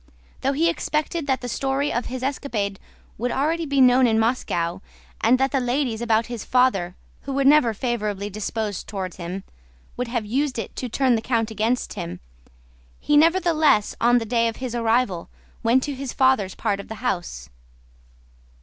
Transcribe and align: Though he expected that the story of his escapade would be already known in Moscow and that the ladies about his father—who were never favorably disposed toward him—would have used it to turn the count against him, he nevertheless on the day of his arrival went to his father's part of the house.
Though 0.41 0.53
he 0.53 0.67
expected 0.67 1.27
that 1.27 1.41
the 1.41 1.47
story 1.47 1.93
of 1.93 2.07
his 2.07 2.23
escapade 2.23 2.79
would 3.19 3.29
be 3.29 3.33
already 3.35 3.79
known 3.81 4.07
in 4.07 4.17
Moscow 4.17 4.79
and 5.23 5.37
that 5.39 5.51
the 5.51 5.59
ladies 5.59 6.01
about 6.01 6.25
his 6.25 6.43
father—who 6.43 7.31
were 7.31 7.43
never 7.43 7.71
favorably 7.75 8.27
disposed 8.27 8.87
toward 8.87 9.13
him—would 9.13 10.07
have 10.07 10.25
used 10.25 10.57
it 10.57 10.75
to 10.77 10.89
turn 10.89 11.13
the 11.13 11.21
count 11.21 11.51
against 11.51 11.93
him, 11.93 12.19
he 12.99 13.15
nevertheless 13.15 13.95
on 14.01 14.17
the 14.17 14.25
day 14.25 14.47
of 14.47 14.55
his 14.55 14.73
arrival 14.73 15.29
went 15.61 15.83
to 15.83 15.93
his 15.93 16.13
father's 16.13 16.55
part 16.55 16.79
of 16.79 16.87
the 16.87 16.95
house. 17.05 17.51